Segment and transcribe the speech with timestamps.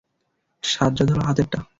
[0.63, 1.59] সাজ্জাদ হলো হাতেরটা।